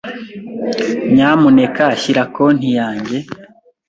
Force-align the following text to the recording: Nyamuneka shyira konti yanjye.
Nyamuneka 1.13 1.85
shyira 2.01 2.23
konti 2.35 2.69
yanjye. 2.79 3.17